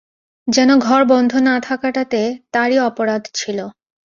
যেন 0.47 0.69
ঘর 0.79 1.01
বন্ধ 1.03 1.31
না 1.47 1.55
থাকাটাতে 1.59 2.21
তারই 2.51 2.77
অপরাধ 2.89 3.23
ছিল। 3.33 3.59